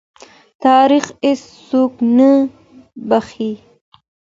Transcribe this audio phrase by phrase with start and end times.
[0.63, 2.29] تاریخ هېڅوک نه
[3.09, 3.51] بخښي.